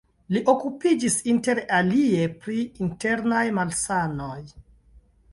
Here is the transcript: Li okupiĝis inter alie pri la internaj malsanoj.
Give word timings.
Li 0.35 0.39
okupiĝis 0.51 1.17
inter 1.33 1.59
alie 1.79 2.23
pri 2.45 2.57
la 2.63 2.71
internaj 2.85 3.43
malsanoj. 3.59 4.39